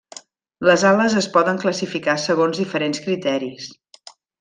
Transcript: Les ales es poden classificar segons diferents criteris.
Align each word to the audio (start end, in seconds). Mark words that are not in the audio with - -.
Les 0.69 0.85
ales 0.91 1.17
es 1.21 1.27
poden 1.37 1.61
classificar 1.65 2.17
segons 2.25 2.65
diferents 2.65 3.07
criteris. 3.09 3.73